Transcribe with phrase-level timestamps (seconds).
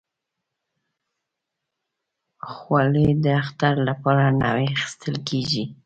[2.51, 5.63] خولۍ د اختر لپاره نوي اخیستل کېږي.